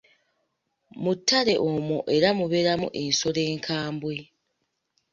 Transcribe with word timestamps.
Mu 1.03 1.11
ttale 1.17 1.53
omwo 1.69 1.97
era 2.15 2.29
mubeeramu 2.39 2.87
n'ensolo 2.91 3.41
enkambwe. 3.51 4.15